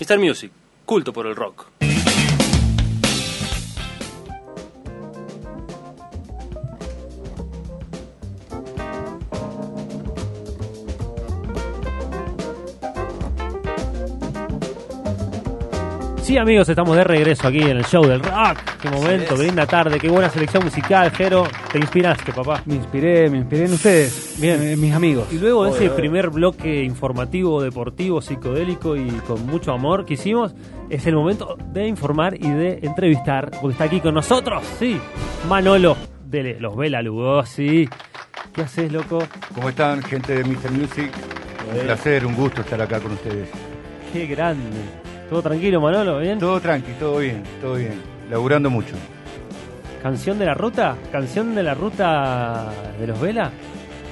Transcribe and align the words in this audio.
Mr. 0.00 0.18
Music, 0.18 0.50
culto 0.86 1.12
por 1.12 1.26
el 1.26 1.36
rock. 1.36 1.79
Sí, 16.22 16.38
amigos, 16.38 16.68
estamos 16.68 16.96
de 16.96 17.02
regreso 17.02 17.48
aquí 17.48 17.58
en 17.60 17.78
el 17.78 17.84
show 17.84 18.04
del 18.06 18.20
rock. 18.20 18.58
Qué 18.80 18.88
momento, 18.88 19.36
qué 19.36 19.42
linda 19.42 19.66
tarde, 19.66 19.98
qué 19.98 20.08
buena 20.08 20.30
selección 20.30 20.62
musical, 20.64 21.10
Jero. 21.10 21.44
Te 21.72 21.78
inspiraste, 21.78 22.32
papá. 22.32 22.62
Me 22.66 22.76
inspiré, 22.76 23.28
me 23.28 23.38
inspiré 23.38 23.64
en 23.64 23.72
ustedes, 23.72 24.36
Bien. 24.40 24.62
en 24.62 24.80
mis 24.80 24.94
amigos. 24.94 25.26
Y 25.32 25.38
luego 25.38 25.64
de 25.64 25.70
ese 25.72 25.90
primer 25.90 26.30
bloque 26.30 26.84
informativo, 26.84 27.60
deportivo, 27.62 28.20
psicodélico 28.20 28.96
y 28.96 29.08
con 29.26 29.44
mucho 29.46 29.72
amor 29.72 30.04
que 30.04 30.14
hicimos, 30.14 30.54
es 30.88 31.04
el 31.06 31.16
momento 31.16 31.56
de 31.72 31.88
informar 31.88 32.34
y 32.36 32.48
de 32.48 32.78
entrevistar, 32.82 33.50
porque 33.60 33.72
está 33.72 33.84
aquí 33.84 34.00
con 34.00 34.14
nosotros, 34.14 34.62
sí, 34.78 35.00
Manolo 35.48 35.96
de 36.26 36.60
Los 36.60 36.76
Vela 36.76 37.02
Lugosi. 37.02 37.88
¿Qué 38.52 38.62
haces, 38.62 38.92
loco? 38.92 39.18
¿Cómo 39.54 39.68
están, 39.70 40.00
gente 40.02 40.34
de 40.34 40.44
Mr. 40.44 40.70
Music? 40.70 41.10
Un 41.74 41.80
placer, 41.86 42.24
un 42.24 42.36
gusto 42.36 42.60
estar 42.60 42.80
acá 42.80 43.00
con 43.00 43.12
ustedes. 43.12 43.48
Qué 44.12 44.26
grande. 44.26 44.99
¿Todo 45.30 45.42
tranquilo, 45.42 45.80
Manolo? 45.80 46.18
¿Bien? 46.18 46.40
Todo 46.40 46.60
tranqui, 46.60 46.90
todo 46.98 47.18
bien, 47.18 47.44
todo 47.60 47.76
bien. 47.76 48.02
Laburando 48.28 48.68
mucho. 48.68 48.96
¿Canción 50.02 50.40
de 50.40 50.44
la 50.44 50.54
ruta? 50.54 50.96
¿Canción 51.12 51.54
de 51.54 51.62
la 51.62 51.72
ruta 51.72 52.72
de 52.98 53.06
Los 53.06 53.20
Vela? 53.20 53.52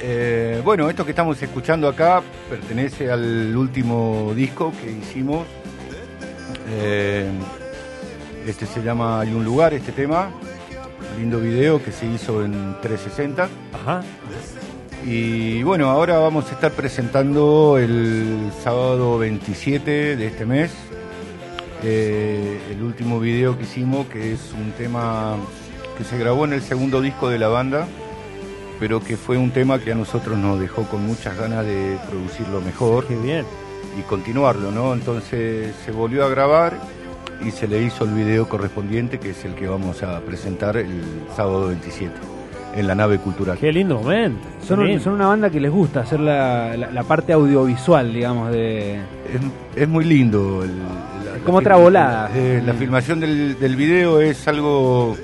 Eh, 0.01 0.63
bueno, 0.65 0.89
esto 0.89 1.05
que 1.05 1.11
estamos 1.11 1.43
escuchando 1.43 1.89
acá 1.89 2.23
pertenece 2.49 3.11
al 3.11 3.57
último 3.57 4.33
disco 4.37 4.73
que 4.81 4.93
hicimos. 4.93 5.45
Eh, 6.71 7.29
este 8.47 8.67
se 8.67 8.81
llama 8.81 9.21
Hay 9.21 9.35
un 9.35 9.45
lugar, 9.45 9.75
este 9.75 9.91
tema. 9.91 10.31
Lindo 11.19 11.41
video 11.41 11.83
que 11.83 11.91
se 11.91 12.07
hizo 12.07 12.45
en 12.45 12.77
360. 12.81 13.49
Ajá. 13.73 14.03
Y 15.05 15.65
bueno, 15.65 15.91
ahora 15.91 16.19
vamos 16.19 16.49
a 16.53 16.55
estar 16.55 16.71
presentando 16.71 17.77
el 17.77 18.53
sábado 18.63 19.19
27 19.19 20.15
de 20.15 20.27
este 20.29 20.47
mes 20.47 20.71
eh, 21.83 22.59
el 22.71 22.83
último 22.83 23.21
video 23.21 23.57
que 23.57 23.65
hicimos, 23.65 24.07
que 24.07 24.33
es 24.33 24.53
un 24.61 24.73
tema 24.73 25.37
que 25.97 26.05
se 26.05 26.19
grabó 26.19 26.45
en 26.45 26.53
el 26.53 26.63
segundo 26.63 27.01
disco 27.01 27.29
de 27.29 27.39
la 27.39 27.49
banda, 27.49 27.87
pero 28.81 29.01
que 29.01 29.17
fue 29.17 29.37
un 29.37 29.51
tema 29.51 29.79
que 29.79 29.93
a 29.93 29.95
nosotros 29.95 30.39
nos 30.39 30.61
dejó 30.61 30.83
con 30.85 31.05
muchas 31.07 31.37
ganas 31.37 31.65
de 31.65 31.99
producirlo 32.09 32.61
mejor 32.61 33.07
Qué 33.07 33.17
bien. 33.17 33.45
y 33.99 34.03
continuarlo, 34.03 34.71
¿no? 34.71 34.93
Entonces 34.93 35.75
se 35.85 35.91
volvió 35.93 36.25
a 36.25 36.29
grabar 36.29 36.75
y 37.45 37.51
se 37.51 37.67
le 37.69 37.83
hizo 37.83 38.05
el 38.05 38.11
video 38.15 38.49
correspondiente, 38.49 39.19
que 39.19 39.31
es 39.31 39.45
el 39.45 39.55
que 39.55 39.67
vamos 39.69 40.03
a 40.03 40.21
presentar 40.21 40.77
el 40.77 41.03
sábado 41.37 41.69
27 41.69 42.13
en 42.77 42.87
la 42.87 42.95
nave 42.95 43.19
cultural. 43.19 43.59
Qué 43.59 43.73
lindo 43.73 43.99
momento. 44.01 44.41
Son, 44.65 44.79
un- 44.81 45.01
son 45.01 45.15
una 45.15 45.27
banda 45.27 45.51
que 45.51 45.59
les 45.59 45.71
gusta 45.73 46.01
hacer 46.01 46.21
la, 46.21 46.77
la- 46.77 46.91
la 46.93 47.03
parte 47.03 47.33
audiovisual, 47.33 48.13
digamos, 48.13 48.53
de... 48.53 48.97
Es, 48.97 49.41
es 49.83 49.89
muy 49.89 50.05
lindo. 50.05 50.63
el- 50.63 50.71
como 51.41 51.61
la 51.61 51.63
otra 51.63 51.77
volada. 51.77 52.31
eh, 52.35 52.63
la 52.65 52.75
filmación 52.75 53.21
del, 53.21 53.59
del 53.59 53.77
video 53.77 54.21
es 54.21 54.47
algo 54.49 55.17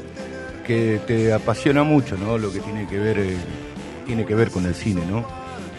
que 0.66 1.00
te 1.06 1.32
apasiona 1.32 1.82
mucho, 1.82 2.16
¿no? 2.16 2.38
Lo 2.38 2.52
que 2.52 2.60
tiene 2.60 2.86
que 2.86 2.98
ver 2.98 3.18
eh, 3.18 3.36
tiene 4.06 4.24
que 4.24 4.34
ver 4.34 4.50
con 4.50 4.64
el 4.66 4.74
cine, 4.74 5.02
¿no? 5.10 5.24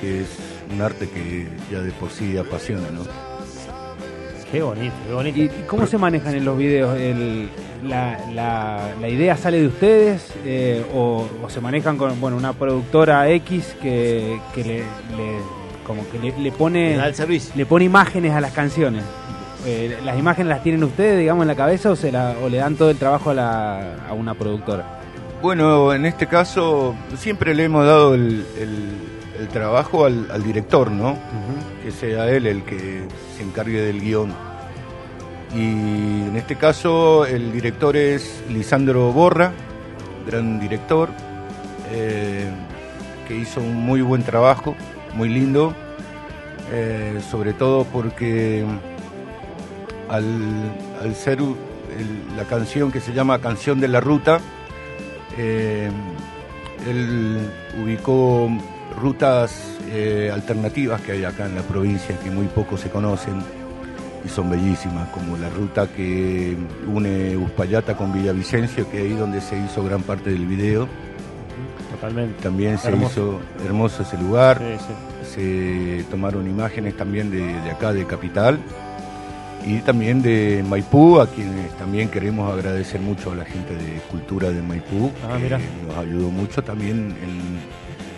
Que 0.01 0.21
es 0.21 0.27
un 0.73 0.81
arte 0.81 1.09
que 1.09 1.47
ya 1.71 1.79
de 1.81 1.91
por 1.91 2.09
sí 2.11 2.37
apasiona, 2.37 2.89
¿no? 2.91 3.01
Qué 4.51 4.61
bonito, 4.61 4.93
qué 5.07 5.13
bonito. 5.13 5.39
¿Y 5.39 5.49
cómo 5.67 5.85
se 5.87 5.97
manejan 5.97 6.35
en 6.35 6.45
los 6.45 6.57
videos? 6.57 6.97
El- 6.99 7.49
la, 7.83 8.17
la- 8.33 8.93
la 8.99 9.09
idea 9.09 9.37
sale 9.37 9.59
de 9.61 9.67
ustedes 9.67 10.31
eh, 10.45 10.83
o, 10.95 11.27
o 11.43 11.49
se 11.49 11.61
manejan 11.61 11.97
con 11.97 12.19
bueno 12.19 12.35
una 12.37 12.53
productora 12.53 13.29
X 13.29 13.75
que, 13.81 14.39
que 14.55 14.63
le, 14.63 14.77
le- 14.79 14.85
como 15.85 16.07
que 16.09 16.17
le, 16.17 16.39
le 16.39 16.51
pone 16.51 16.95
Da 16.95 17.07
el 17.07 17.13
servicio. 17.15 17.53
le 17.55 17.65
pone 17.67 17.85
imágenes 17.85 18.31
a 18.31 18.41
las 18.41 18.53
canciones? 18.53 19.03
Eh, 19.65 19.97
¿Las 20.05 20.17
imágenes 20.19 20.49
las 20.49 20.61
tienen 20.63 20.83
ustedes, 20.83 21.19
digamos, 21.19 21.41
en 21.43 21.47
la 21.47 21.55
cabeza 21.55 21.89
o, 21.91 21.95
se 21.95 22.11
la- 22.11 22.35
o 22.43 22.49
le 22.49 22.57
dan 22.57 22.75
todo 22.75 22.89
el 22.91 22.97
trabajo 22.97 23.31
a, 23.31 23.33
la, 23.33 23.95
a 24.07 24.13
una 24.13 24.33
productora? 24.35 24.99
Bueno, 25.41 25.93
en 25.93 26.05
este 26.05 26.27
caso 26.27 26.95
siempre 27.17 27.53
le 27.55 27.63
hemos 27.65 27.85
dado 27.85 28.13
el, 28.13 28.45
el- 28.59 29.15
el 29.39 29.47
trabajo 29.49 30.05
al, 30.05 30.29
al 30.31 30.43
director, 30.43 30.89
¿no? 30.91 31.17
Que 31.83 31.91
sea 31.91 32.29
él 32.29 32.47
el 32.47 32.63
que 32.63 33.03
se 33.35 33.43
encargue 33.43 33.81
del 33.81 33.99
guion. 34.01 34.31
Y 35.53 36.27
en 36.27 36.35
este 36.35 36.55
caso 36.55 37.25
el 37.25 37.51
director 37.51 37.97
es 37.97 38.43
Lisandro 38.49 39.11
Borra, 39.11 39.51
gran 40.27 40.59
director, 40.59 41.09
eh, 41.91 42.49
que 43.27 43.35
hizo 43.35 43.59
un 43.61 43.75
muy 43.75 44.01
buen 44.01 44.23
trabajo, 44.23 44.75
muy 45.15 45.29
lindo, 45.29 45.73
eh, 46.71 47.19
sobre 47.29 47.53
todo 47.53 47.83
porque 47.85 48.65
al, 50.09 50.25
al 51.01 51.15
ser 51.15 51.39
el- 51.39 52.37
la 52.37 52.43
canción 52.43 52.91
que 52.91 52.99
se 52.99 53.13
llama 53.13 53.39
Canción 53.39 53.79
de 53.79 53.87
la 53.87 53.99
Ruta, 54.01 54.39
eh, 55.37 55.89
él 56.87 57.37
ubicó 57.83 58.49
rutas 59.01 59.77
eh, 59.91 60.29
alternativas 60.33 61.01
que 61.01 61.13
hay 61.13 61.23
acá 61.25 61.45
en 61.45 61.55
la 61.55 61.61
provincia 61.61 62.17
que 62.19 62.29
muy 62.31 62.45
poco 62.47 62.77
se 62.77 62.89
conocen 62.89 63.41
y 64.25 64.29
son 64.29 64.49
bellísimas, 64.49 65.07
como 65.09 65.37
la 65.37 65.49
ruta 65.49 65.87
que 65.87 66.57
une 66.87 67.37
Uspallata 67.37 67.95
con 67.95 68.11
Villavicencio, 68.13 68.89
que 68.89 68.97
es 69.05 69.11
ahí 69.11 69.17
donde 69.17 69.39
se 69.41 69.57
hizo 69.57 69.83
gran 69.83 70.01
parte 70.01 70.31
del 70.31 70.45
video. 70.47 70.87
Totalmente. 71.91 72.41
También 72.41 72.77
se 72.77 72.89
Hermoso. 72.89 73.39
hizo 73.57 73.65
hermoso 73.65 74.03
ese 74.03 74.17
lugar. 74.17 74.59
Sí, 74.59 74.85
sí. 74.87 74.93
Se 75.35 76.03
tomaron 76.09 76.47
imágenes 76.47 76.95
también 76.97 77.29
de, 77.29 77.41
de 77.61 77.71
acá, 77.71 77.93
de 77.93 78.05
Capital, 78.05 78.59
y 79.65 79.79
también 79.79 80.21
de 80.21 80.63
Maipú, 80.67 81.19
a 81.19 81.27
quienes 81.27 81.71
también 81.77 82.09
queremos 82.09 82.51
agradecer 82.53 83.01
mucho 83.01 83.31
a 83.31 83.35
la 83.35 83.45
gente 83.45 83.73
de 83.75 83.99
Cultura 84.11 84.51
de 84.51 84.61
Maipú, 84.61 85.11
Ah, 85.27 85.37
que 85.37 85.43
mira. 85.43 85.59
nos 85.87 85.97
ayudó 85.97 86.29
mucho 86.29 86.63
también 86.63 87.15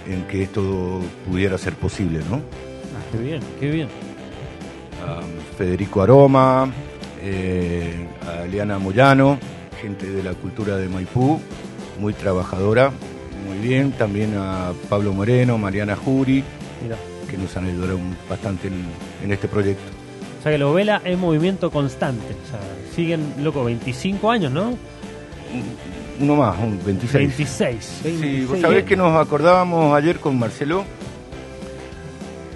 en, 0.07 0.13
en 0.13 0.23
que 0.23 0.43
esto 0.43 0.99
pudiera 1.25 1.57
ser 1.57 1.73
posible, 1.75 2.19
¿no? 2.29 2.41
Qué 3.11 3.17
bien, 3.17 3.39
qué 3.59 3.69
bien. 3.71 3.87
A 5.05 5.21
Federico 5.57 6.01
Aroma, 6.01 6.69
eh, 7.21 7.93
a 8.27 8.43
Eliana 8.43 8.77
Moyano, 8.79 9.37
gente 9.81 10.05
de 10.09 10.23
la 10.23 10.33
Cultura 10.33 10.75
de 10.77 10.89
Maipú, 10.89 11.39
muy 11.99 12.13
trabajadora, 12.13 12.91
muy 13.47 13.65
bien, 13.65 13.91
también 13.93 14.35
a 14.37 14.73
Pablo 14.89 15.13
Moreno, 15.13 15.57
Mariana 15.57 15.95
Juri, 15.95 16.43
Mira. 16.83 16.97
que 17.29 17.37
nos 17.37 17.55
han 17.55 17.65
ayudado 17.65 17.97
bastante 18.29 18.67
en, 18.67 18.83
en 19.23 19.31
este 19.31 19.47
proyecto. 19.47 19.83
O 20.47 20.49
sea 20.49 20.51
que 20.53 20.59
los 20.59 20.73
Vela 20.73 21.01
es 21.03 21.17
movimiento 21.17 21.69
constante. 21.71 22.23
O 22.23 22.49
sea, 22.49 22.59
siguen, 22.95 23.33
loco, 23.41 23.65
25 23.65 24.31
años, 24.31 24.49
¿no? 24.49 24.77
Uno 26.21 26.35
más, 26.37 26.57
un 26.57 26.79
26. 26.85 27.11
26. 27.13 27.83
Sí, 27.83 28.09
vos 28.11 28.21
26. 28.21 28.61
sabés 28.61 28.83
que 28.85 28.95
nos 28.95 29.13
acordábamos 29.19 29.93
ayer 29.93 30.19
con 30.19 30.39
Marcelo, 30.39 30.85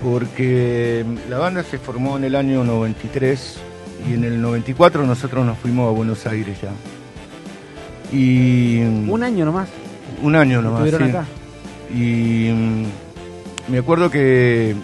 porque 0.02 1.04
la 1.30 1.38
banda 1.38 1.64
se 1.64 1.80
formó 1.80 2.16
en 2.16 2.24
el 2.24 2.36
año 2.36 2.64
93 2.64 3.58
y 4.10 4.14
en 4.14 4.24
el 4.24 4.42
94 4.42 5.06
nosotros 5.06 5.46
nos 5.46 5.58
fuimos 5.58 5.90
a 5.90 5.92
Buenos 5.92 6.26
Aires 6.26 6.60
ya. 6.62 6.72
Y 8.16 8.84
Un 8.84 9.22
año 9.22 9.44
nomás. 9.44 9.68
un 10.22 10.36
año 10.38 10.62
nomás. 10.62 10.86
Estuvieron 10.86 11.10
sí. 11.12 11.18
acá. 11.18 11.26
Y 11.94 12.52
mm, 12.54 13.72
me 13.72 13.80
acuerdo 13.80 14.10
que 14.10 14.76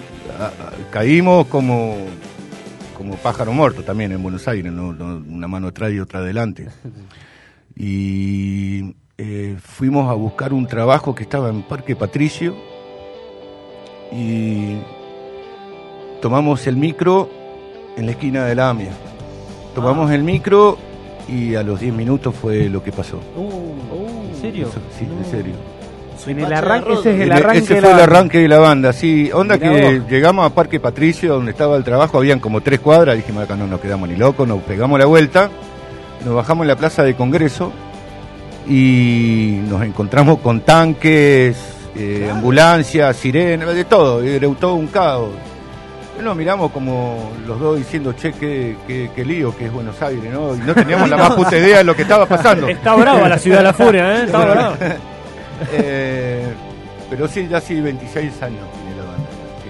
caímos 0.91 1.47
como, 1.47 1.95
como 2.97 3.15
pájaro 3.15 3.53
muerto 3.53 3.83
también 3.83 4.11
en 4.11 4.23
Buenos 4.23 4.47
Aires, 4.47 4.71
¿no? 4.71 4.91
No, 4.91 5.17
una 5.17 5.47
mano 5.47 5.67
atrás 5.67 5.91
y 5.93 5.99
otra 5.99 6.19
adelante. 6.19 6.67
Y 7.75 8.95
eh, 9.19 9.55
fuimos 9.61 10.09
a 10.09 10.13
buscar 10.13 10.51
un 10.51 10.65
trabajo 10.65 11.13
que 11.13 11.21
estaba 11.23 11.49
en 11.49 11.61
Parque 11.61 11.95
Patricio 11.95 12.55
y 14.11 14.77
tomamos 16.21 16.65
el 16.65 16.75
micro 16.75 17.29
en 17.95 18.07
la 18.07 18.13
esquina 18.13 18.45
de 18.45 18.55
la 18.55 18.69
AMIA. 18.71 18.91
Tomamos 19.75 20.09
el 20.09 20.23
micro 20.23 20.79
y 21.27 21.53
a 21.53 21.61
los 21.61 21.79
10 21.79 21.93
minutos 21.93 22.33
fue 22.33 22.67
lo 22.67 22.83
que 22.83 22.91
pasó. 22.91 23.19
Uh, 23.35 24.27
¿En 24.29 24.41
serio? 24.41 24.67
Eso, 24.69 24.79
sí, 24.97 25.05
en 25.05 25.25
serio. 25.29 25.76
En 26.25 26.39
el 26.39 26.51
arranque, 26.53 26.93
ese 26.93 27.13
es 27.15 27.21
el 27.21 27.31
Ese 27.31 27.33
arranque. 27.43 27.61
fue 27.61 27.77
el 27.77 27.99
arranque 27.99 28.37
de 28.39 28.47
la 28.47 28.59
banda, 28.59 28.91
sí. 28.93 29.29
Onda 29.33 29.57
Mirá 29.57 29.69
que 29.69 29.99
vos. 29.99 30.09
llegamos 30.09 30.45
a 30.45 30.53
Parque 30.53 30.79
Patricio, 30.79 31.33
donde 31.35 31.51
estaba 31.51 31.77
el 31.77 31.83
trabajo, 31.83 32.17
habían 32.17 32.39
como 32.39 32.61
tres 32.61 32.79
cuadras, 32.79 33.15
dijimos 33.15 33.43
acá 33.43 33.55
no 33.55 33.67
nos 33.67 33.79
quedamos 33.79 34.09
ni 34.09 34.15
locos, 34.15 34.47
nos 34.47 34.61
pegamos 34.63 34.97
la 34.99 35.05
vuelta, 35.05 35.49
nos 36.25 36.33
bajamos 36.33 36.63
en 36.63 36.67
la 36.69 36.75
plaza 36.75 37.03
de 37.03 37.15
Congreso 37.15 37.71
y 38.67 39.59
nos 39.69 39.83
encontramos 39.83 40.39
con 40.39 40.61
tanques, 40.61 41.55
eh, 41.95 42.29
ambulancias, 42.31 43.15
sirenas, 43.15 43.73
de 43.73 43.85
todo, 43.85 44.21
era 44.23 44.47
todo 44.59 44.75
un 44.75 44.87
caos. 44.87 45.29
Nos 46.21 46.35
miramos 46.35 46.71
como 46.71 47.29
los 47.45 47.59
dos 47.59 47.77
diciendo, 47.77 48.11
che, 48.13 48.33
qué, 48.33 48.75
qué, 48.87 49.11
qué 49.15 49.23
lío 49.23 49.55
que 49.55 49.65
es 49.67 49.71
Buenos 49.71 50.01
Aires, 50.01 50.33
¿no? 50.33 50.55
Y 50.55 50.59
no 50.59 50.73
teníamos 50.73 51.07
la 51.11 51.17
más 51.17 51.31
puta 51.33 51.55
idea 51.55 51.77
de 51.77 51.83
lo 51.83 51.95
que 51.95 52.01
estaba 52.01 52.25
pasando. 52.25 52.67
Está 52.67 52.95
brava 52.95 53.29
la 53.29 53.37
ciudad 53.37 53.59
de 53.59 53.63
la 53.63 53.73
furia, 53.73 54.17
¿eh? 54.21 54.25
Está 54.25 54.43
brava. 54.45 54.77
Eh, 55.71 56.45
pero 57.09 57.27
sí, 57.27 57.47
ya 57.47 57.59
sí, 57.61 57.79
26 57.79 58.41
años 58.43 58.65
tiene 58.73 58.97
la 58.97 59.03
banda. 59.03 59.29
sí. 59.63 59.69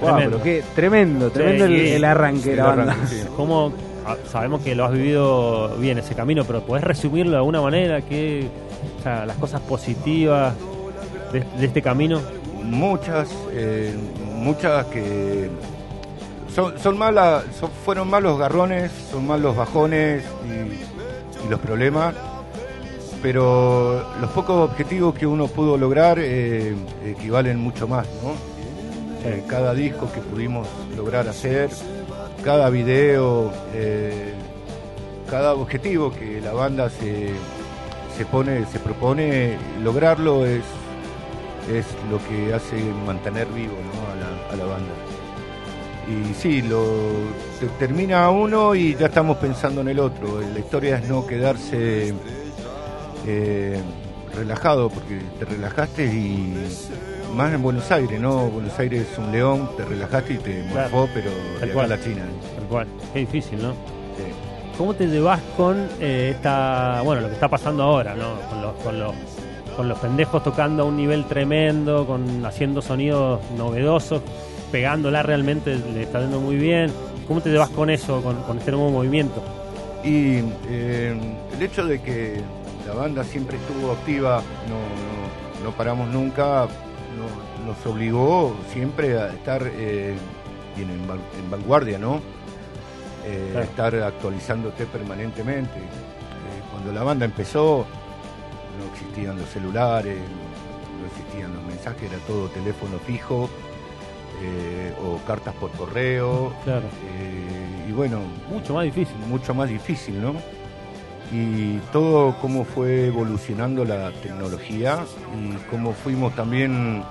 Wow, 0.00 0.10
Tremendo. 0.10 0.30
pero 0.38 0.42
qué 0.44 0.64
tremendo, 0.74 1.30
tremendo 1.30 1.64
el, 1.66 1.86
Sí, 1.86 1.92
el 1.94 2.04
arranque 2.04 2.50
de 2.50 2.56
la 2.56 2.64
banda. 2.66 2.92
arranque. 2.92 3.22
¿Cómo, 3.36 3.72
ah, 4.06 4.16
sabemos 4.30 4.60
que 4.62 4.74
lo 4.74 4.84
has 4.84 4.92
vivido 4.92 5.76
bien 5.78 5.98
ese 5.98 6.14
camino, 6.14 6.44
pero 6.44 6.62
¿podés 6.62 6.84
resumirlo 6.84 7.32
de 7.32 7.36
alguna 7.38 7.60
manera? 7.62 8.02
¿Qué, 8.02 8.48
o 8.98 9.02
sea, 9.02 9.24
las 9.26 9.36
cosas 9.36 9.60
positivas 9.62 10.54
de, 11.32 11.40
de 11.58 11.66
este 11.66 11.80
camino? 11.82 12.20
Muchas, 12.62 13.28
eh, 13.52 13.94
muchas 14.34 14.86
que 14.86 15.48
son, 16.54 16.78
son 16.78 16.98
malas, 16.98 17.44
son- 17.58 17.70
fueron 17.84 18.10
malos 18.10 18.38
garrones, 18.38 18.90
son 19.10 19.26
malos 19.26 19.56
bajones 19.56 20.24
y, 20.44 21.46
y 21.46 21.48
los 21.48 21.60
problemas, 21.60 22.14
pero 23.26 24.06
los 24.20 24.30
pocos 24.30 24.70
objetivos 24.70 25.12
que 25.12 25.26
uno 25.26 25.48
pudo 25.48 25.76
lograr 25.76 26.16
eh, 26.20 26.76
equivalen 27.04 27.58
mucho 27.58 27.88
más, 27.88 28.06
¿no? 28.22 28.34
Eh, 29.28 29.42
cada 29.48 29.74
disco 29.74 30.08
que 30.12 30.20
pudimos 30.20 30.68
lograr 30.96 31.26
hacer, 31.26 31.68
cada 32.44 32.70
video, 32.70 33.52
eh, 33.74 34.32
cada 35.28 35.54
objetivo 35.54 36.12
que 36.12 36.40
la 36.40 36.52
banda 36.52 36.88
se, 36.88 37.30
se 38.16 38.24
pone, 38.26 38.64
se 38.66 38.78
propone, 38.78 39.58
lograrlo 39.82 40.46
es, 40.46 40.62
es 41.68 41.84
lo 42.08 42.18
que 42.28 42.54
hace 42.54 42.76
mantener 43.04 43.48
vivo 43.48 43.74
a, 44.52 44.54
la, 44.54 44.64
banda. 44.66 44.92
Y 46.06 46.32
sí, 46.32 46.62
termina 47.80 48.30
uno 48.30 48.76
y 48.76 48.94
ya 48.94 49.06
estamos 49.06 49.38
pensando 49.38 49.80
en 49.80 49.88
el 49.88 49.98
otro. 49.98 50.40
La 50.40 50.60
historia 50.60 50.98
es 50.98 51.08
no 51.08 51.26
quedarse 51.26 52.14
eh, 53.26 53.80
relajado, 54.34 54.88
porque 54.90 55.20
te 55.38 55.44
relajaste 55.44 56.04
y 56.06 56.54
más 57.34 57.52
en 57.52 57.62
Buenos 57.62 57.90
Aires, 57.90 58.20
¿no? 58.20 58.48
Buenos 58.48 58.78
Aires 58.78 59.06
es 59.12 59.18
un 59.18 59.32
león, 59.32 59.68
te 59.76 59.84
relajaste 59.84 60.34
y 60.34 60.38
te 60.38 60.62
Claro. 60.70 60.90
morfó, 60.90 61.08
pero 61.14 61.30
Tal 61.30 61.60
de 61.60 61.64
acá 61.64 61.72
cual. 61.74 61.92
a 61.92 61.96
la 61.96 62.02
China. 62.02 62.22
Tal 62.56 62.64
cual. 62.68 62.86
Qué 63.12 63.18
difícil, 63.20 63.62
¿no? 63.62 63.70
Sí. 63.72 64.76
¿Cómo 64.78 64.94
te 64.94 65.06
llevas 65.06 65.40
con 65.56 65.88
eh, 66.00 66.32
esta, 66.34 67.00
bueno, 67.02 67.22
lo 67.22 67.28
que 67.28 67.34
está 67.34 67.48
pasando 67.48 67.82
ahora, 67.82 68.14
¿no? 68.14 68.34
Con 68.50 68.62
los, 68.62 68.74
con 68.82 68.98
los, 68.98 69.14
con 69.76 69.88
los 69.88 69.98
pendejos 69.98 70.42
tocando 70.44 70.82
a 70.82 70.86
un 70.86 70.96
nivel 70.96 71.24
tremendo, 71.24 72.06
con 72.06 72.44
haciendo 72.44 72.82
sonidos 72.82 73.40
novedosos, 73.56 74.22
pegándola 74.70 75.22
realmente, 75.22 75.76
le 75.94 76.02
está 76.02 76.20
yendo 76.20 76.40
muy 76.40 76.56
bien. 76.56 76.90
¿Cómo 77.26 77.40
te 77.40 77.50
llevas 77.50 77.70
con 77.70 77.88
eso, 77.90 78.22
con, 78.22 78.36
con 78.42 78.58
este 78.58 78.70
nuevo 78.70 78.90
movimiento? 78.90 79.42
Y 80.04 80.40
eh, 80.68 81.18
el 81.54 81.62
hecho 81.62 81.84
de 81.86 82.00
que 82.00 82.40
la 82.86 82.94
banda 82.94 83.24
siempre 83.24 83.56
estuvo 83.56 83.92
activa, 83.92 84.42
no, 84.68 84.74
no, 84.74 85.64
no 85.70 85.76
paramos 85.76 86.08
nunca, 86.08 86.66
no- 87.16 87.66
nos 87.66 87.86
obligó 87.86 88.54
siempre 88.72 89.18
a 89.18 89.28
estar 89.28 89.62
eh, 89.74 90.16
en, 90.76 91.06
van- 91.08 91.20
en 91.38 91.50
vanguardia, 91.50 91.98
¿no? 91.98 92.20
Eh, 93.24 93.48
Claro. 93.50 93.64
Estar 93.64 93.94
actualizándote 93.96 94.86
permanentemente. 94.86 95.78
Eh, 95.78 96.62
cuando 96.70 96.92
la 96.92 97.02
banda 97.02 97.24
empezó, 97.24 97.84
no 98.78 98.92
existían 98.94 99.36
los 99.38 99.48
celulares, 99.48 100.16
no 101.00 101.06
existían 101.06 101.52
los 101.54 101.64
mensajes, 101.64 102.02
era 102.10 102.20
todo 102.26 102.46
teléfono 102.48 102.98
fijo 103.04 103.48
eh, 104.42 104.92
o 105.04 105.18
cartas 105.26 105.54
por 105.54 105.70
correo. 105.72 106.52
Claro. 106.62 106.86
eh, 107.10 107.86
y 107.88 107.92
bueno, 107.92 108.20
Mucho 108.50 108.74
más 108.74 108.84
difícil. 108.84 109.16
mucho 109.28 109.54
más 109.54 109.68
difícil, 109.68 110.20
¿no? 110.22 110.34
Y 111.32 111.78
todo 111.92 112.36
cómo 112.40 112.64
fue 112.64 113.06
evolucionando 113.06 113.84
la 113.84 114.12
tecnología 114.22 115.04
y 115.36 115.54
cómo 115.70 115.92
fuimos 115.92 116.34
también 116.36 117.02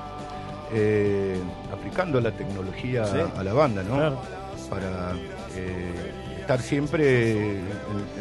eh, 0.74 1.38
aplicando 1.72 2.22
la 2.22 2.32
tecnología 2.32 3.06
Sí. 3.06 3.18
a 3.38 3.44
la 3.44 3.54
banda, 3.54 3.84
¿no? 3.84 3.96
Claro. 3.96 4.22
Para 4.70 5.14
eh, 5.56 6.40
estar 6.40 6.62
siempre 6.62 7.32
en, 7.60 7.66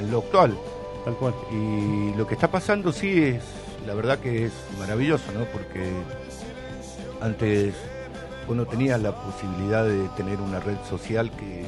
en 0.00 0.10
lo 0.10 0.18
actual. 0.18 0.56
Tal 1.04 1.14
cual. 1.14 1.34
Y 1.52 2.16
lo 2.16 2.26
que 2.26 2.34
está 2.34 2.50
pasando 2.50 2.90
sí 2.92 3.22
es, 3.22 3.44
la 3.86 3.94
verdad 3.94 4.18
que 4.18 4.46
es 4.46 4.52
maravilloso, 4.78 5.30
¿no? 5.32 5.44
Porque 5.46 5.90
antes 7.20 7.74
uno 8.48 8.66
tenía 8.66 8.98
la 8.98 9.14
posibilidad 9.14 9.84
de 9.84 10.08
tener 10.16 10.40
una 10.40 10.60
red 10.60 10.76
social 10.88 11.30
que, 11.30 11.64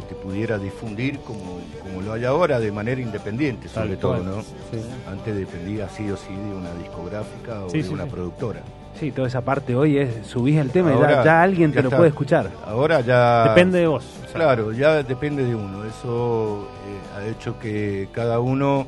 que- 0.00 0.06
te 0.06 0.14
pudiera 0.14 0.58
difundir 0.58 1.18
como, 1.20 1.60
como 1.82 2.02
lo 2.02 2.12
hay 2.12 2.24
ahora, 2.24 2.60
de 2.60 2.70
manera 2.70 3.00
independiente, 3.00 3.68
Tal 3.68 3.84
sobre 3.84 3.96
todo, 3.96 4.12
cual. 4.22 4.24
¿no? 4.26 4.42
Sí. 4.42 4.80
Antes 5.10 5.36
dependía 5.36 5.88
sí 5.88 6.08
o 6.10 6.16
sí 6.16 6.32
de 6.34 6.54
una 6.54 6.72
discográfica 6.74 7.64
o 7.64 7.70
Sí, 7.70 7.78
de 7.78 7.84
sí, 7.84 7.92
una 7.92 8.06
productora. 8.06 8.60
Sí, 9.00 9.10
toda 9.12 9.28
esa 9.28 9.42
parte 9.42 9.74
hoy 9.76 9.98
es 9.98 10.26
subís 10.26 10.56
el 10.58 10.70
tema 10.70 10.90
y 10.90 10.94
Ahora 10.94 11.16
ya, 11.16 11.24
ya 11.24 11.42
alguien 11.42 11.70
ya 11.72 11.76
te 11.82 11.82
lo 11.90 11.96
puede 11.96 12.08
escuchar. 12.08 12.50
Ahora 12.66 13.00
ya... 13.00 13.48
Depende 13.48 13.80
de 13.80 13.86
vos. 13.88 14.04
o 14.04 14.26
sea, 14.28 14.34
Claro, 14.34 14.72
ya 14.72 15.02
depende 15.02 15.44
de 15.44 15.54
uno. 15.54 15.84
Eso 15.84 16.66
eh, 16.86 17.18
ha 17.18 17.26
hecho 17.26 17.58
que 17.58 18.08
cada 18.12 18.40
uno 18.40 18.86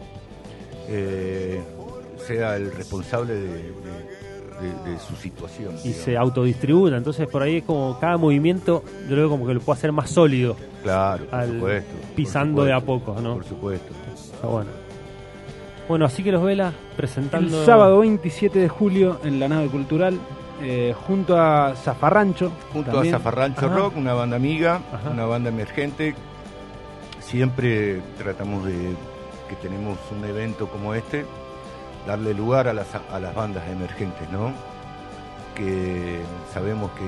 eh, 0.89 1.61
sea 2.27 2.57
el 2.57 2.73
responsable 2.73 3.35
de, 3.35 3.41
de- 3.49 4.18
de- 4.61 4.91
de 4.93 4.99
su 4.99 5.15
situación. 5.17 5.75
Y 5.77 5.89
digamos. 5.89 6.05
se 6.05 6.17
autodistribuya. 6.17 6.97
Entonces, 6.97 7.27
por 7.29 7.43
ahí 7.43 7.57
es 7.59 7.65
como 7.65 7.99
cada 8.01 8.17
movimiento, 8.17 8.83
yo 9.09 9.17
lo 9.17 9.23
veo 9.23 9.29
como 9.31 9.47
que 9.47 9.55
lo 9.55 9.61
puedo 9.61 9.77
hacer 9.77 9.93
más 9.93 10.11
sólido, 10.11 10.57
Claro, 10.83 11.25
por 11.27 11.35
al- 11.39 11.49
supuesto. 11.53 11.93
por 12.01 12.11
pisando 12.15 12.65
de 12.65 12.73
a 12.73 12.81
poco, 12.81 13.17
¿no? 13.21 13.35
Por 13.35 13.45
supuesto. 13.45 13.93
Está 14.15 14.47
bueno. 14.47 14.71
Bueno, 15.89 16.05
así 16.05 16.23
que 16.23 16.31
los 16.33 16.43
velas 16.43 16.75
presentando. 16.97 17.61
El 17.61 17.65
sábado 17.67 18.01
27 18.01 18.59
de 18.59 18.69
julio 18.69 19.19
en 19.25 19.41
la 19.41 19.49
nave 19.49 19.69
cultural, 19.69 20.19
eh, 20.61 20.95
junto 21.07 21.41
a 21.41 21.75
Zafarrancho. 21.77 22.53
Junto 22.73 22.91
también. 22.91 23.15
a 23.15 23.19
Zafarrancho 23.19 23.67
Ajá. 23.67 23.75
Rock, 23.77 23.97
una 23.97 24.13
banda 24.13 24.37
amiga, 24.37 24.83
Ajá. 24.93 25.11
una 25.11 25.25
banda 25.25 25.49
emergente. 25.49 26.15
Siempre 27.21 28.01
tratamos 28.19 28.65
de 28.65 28.73
que 29.49 29.57
tenemos 29.63 29.99
un 30.17 30.25
evento 30.29 30.67
como 30.69 30.95
este, 30.95 31.25
darle 32.09 32.33
lugar 32.33 32.67
a 32.69 32.73
las, 32.73 32.87
a 33.13 33.21
las 33.21 33.35
bandas 33.35 33.69
emergentes, 33.69 34.29
¿no? 34.33 34.51
Que 35.55 36.21
sabemos 36.55 36.91
que 36.93 37.05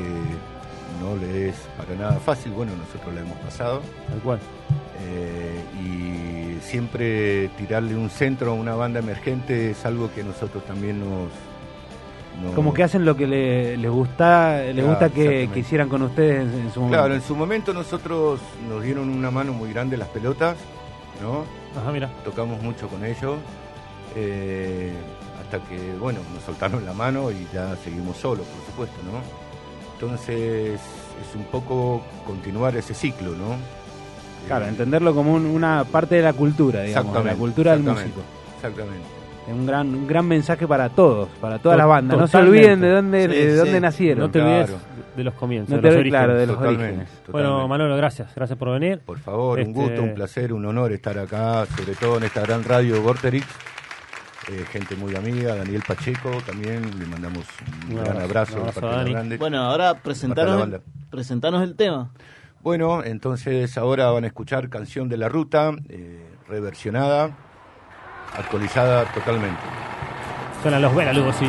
no 1.02 1.16
le 1.16 1.48
es 1.48 1.56
para 1.78 1.94
nada 1.98 2.20
fácil, 2.20 2.52
bueno, 2.52 2.72
nosotros 2.76 3.14
la 3.14 3.22
hemos 3.22 3.38
pasado, 3.38 3.80
Tal 4.10 4.18
cual. 4.20 4.38
eh, 5.02 5.64
y 5.82 6.60
siempre 6.62 7.48
tirarle 7.56 7.94
un 7.96 8.10
centro 8.10 8.50
a 8.50 8.54
una 8.54 8.74
banda 8.74 8.98
emergente 9.00 9.70
es 9.70 9.86
algo 9.86 10.12
que 10.14 10.22
nosotros 10.22 10.64
también 10.66 11.00
nos... 11.00 11.30
nos- 12.44 12.54
Como 12.54 12.74
que 12.74 12.82
hacen 12.82 13.06
lo 13.06 13.16
que 13.16 13.26
le- 13.26 13.76
les 13.78 13.90
gusta, 13.90 14.58
les 14.64 14.74
Claro, 14.74 14.88
gusta 14.90 15.08
que, 15.08 15.48
que 15.54 15.60
hicieran 15.60 15.88
con 15.88 16.02
ustedes 16.02 16.42
en, 16.52 16.60
en 16.60 16.72
su 16.72 16.80
momento. 16.80 16.98
Claro, 16.98 17.14
en 17.14 17.22
su 17.22 17.34
momento 17.34 17.72
nosotros 17.72 18.38
nos 18.68 18.82
dieron 18.82 19.08
una 19.08 19.30
mano 19.30 19.54
muy 19.54 19.72
grande 19.72 19.96
las 19.96 20.08
pelotas, 20.08 20.56
¿no? 21.22 21.44
Ajá, 21.80 21.90
mira. 21.92 22.10
Tocamos 22.24 22.60
mucho 22.62 22.88
con 22.88 23.04
ellos, 23.04 23.36
eh, 24.16 24.92
hasta 25.40 25.58
que, 25.68 25.92
bueno, 25.98 26.20
nos 26.34 26.42
soltaron 26.44 26.84
la 26.84 26.92
mano 26.92 27.30
y 27.30 27.46
ya 27.52 27.74
seguimos 27.76 28.16
solos, 28.16 28.46
por 28.46 28.66
supuesto, 28.66 28.96
¿no? 29.04 29.20
Entonces 29.94 30.80
es 30.80 31.34
un 31.36 31.44
poco 31.44 32.02
continuar 32.26 32.76
ese 32.76 32.94
ciclo, 32.94 33.30
¿no? 33.32 33.56
Claro, 34.46 34.64
Eh, 34.64 34.68
entenderlo 34.68 35.14
como 35.14 35.34
un- 35.34 35.46
una 35.46 35.84
parte 35.84 36.14
de 36.16 36.22
la 36.22 36.32
cultura, 36.32 36.82
digamos, 36.82 37.14
de 37.14 37.24
la 37.24 37.34
cultura 37.34 37.72
del 37.72 37.82
músico. 37.82 38.22
Exactamente. 38.56 39.04
Es 39.46 39.54
un 39.54 39.66
gran, 39.66 39.94
un 39.94 40.06
gran 40.06 40.26
mensaje 40.26 40.66
para 40.66 40.88
todos, 40.90 41.28
para 41.40 41.58
todas 41.58 41.76
las 41.76 41.86
bandas. 41.86 42.16
No 42.18 42.26
se 42.26 42.36
olviden 42.38 42.80
de 42.80 42.90
dónde, 42.90 43.22
Sí, 43.22 43.28
de 43.34 43.56
dónde 43.56 43.74
sí. 43.74 43.80
nacieron. 43.80 44.18
No 44.26 44.30
te 44.30 44.38
Claro. 44.38 44.64
olvides 44.64 44.80
de 45.16 45.24
los 45.24 45.34
comienzos, 45.34 45.70
No 45.70 45.76
de 45.76 45.82
te 45.82 45.88
los 45.88 45.96
olvides, 45.96 46.10
claro, 46.12 46.32
orígenes. 46.32 46.40
de 46.40 46.46
los 46.46 46.56
Totalmente, 46.62 47.00
orígenes. 47.00 47.22
Bueno. 47.32 47.68
Manolo, 47.68 47.96
gracias. 47.96 48.34
Gracias 48.34 48.58
por 48.58 48.70
venir. 48.78 49.00
Por 49.00 49.18
favor, 49.18 49.58
un 49.58 49.66
Este- 49.66 49.80
gusto, 49.80 50.02
un 50.02 50.14
placer, 50.14 50.52
un 50.52 50.64
honor 50.66 50.92
estar 50.92 51.18
acá, 51.18 51.66
sobre 51.66 51.94
todo 51.94 52.16
en 52.18 52.24
esta 52.24 52.42
gran 52.42 52.62
radio 52.64 53.02
Vorterix. 53.02 53.46
Eh, 54.48 54.64
gente 54.70 54.96
muy 54.96 55.14
amiga, 55.14 55.54
Daniel 55.54 55.82
Pacheco 55.86 56.30
también, 56.46 56.98
le 56.98 57.06
mandamos 57.06 57.44
un, 57.90 57.98
Un 57.98 58.04
gran 58.04 58.20
abrazo, 58.20 58.62
un 58.62 58.80
Dani. 58.90 59.12
grande. 59.12 59.36
Bueno, 59.36 59.58
ahora 59.58 59.94
banda. 60.02 60.80
presentanos 61.10 61.62
el 61.62 61.76
tema. 61.76 62.10
Bueno, 62.62 63.04
entonces 63.04 63.76
ahora 63.78 64.10
van 64.10 64.24
a 64.24 64.26
escuchar 64.26 64.68
Canción 64.68 65.08
de 65.08 65.18
la 65.18 65.28
Ruta, 65.28 65.72
eh, 65.88 66.26
reversionada, 66.48 67.30
actualizada 68.36 69.04
totalmente. 69.12 69.60
Suenan 70.62 70.82
los 70.82 70.94
velas, 70.94 71.16
Lugo, 71.16 71.32
sí. 71.32 71.38